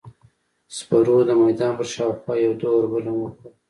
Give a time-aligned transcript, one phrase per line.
[0.77, 3.51] سپرو د میدان پر شاوخوا یو دور بل هم وخوړ.